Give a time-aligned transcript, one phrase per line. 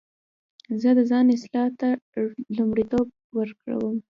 [0.81, 1.89] زه د ځان اصلاح ته
[2.57, 3.07] لومړیتوب
[3.37, 3.95] ورکوم.